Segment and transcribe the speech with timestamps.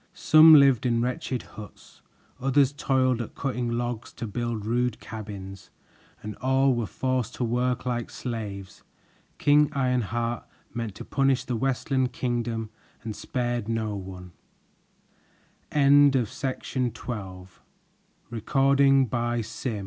[0.15, 2.01] Some lived in wretched huts;
[2.39, 5.69] others toiled at cutting logs to build rude cabins,
[6.23, 8.81] and all were forced to work like slaves.
[9.37, 12.71] King Ironheart meant to punish the Westland Kingdom
[13.03, 14.31] and spared no one.
[15.71, 17.53] Though the castle of
[18.31, 19.49] this cruel king lay